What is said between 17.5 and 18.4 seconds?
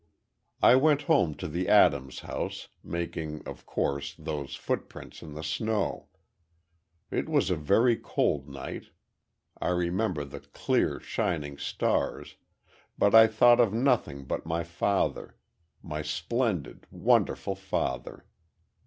father.